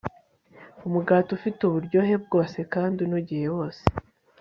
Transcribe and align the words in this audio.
umugati 0.87 1.29
ufite 1.37 1.59
uburyohe 1.63 2.13
bwose 2.23 2.57
kandi 2.73 2.97
unogeye 3.05 3.47
bose 3.55 3.83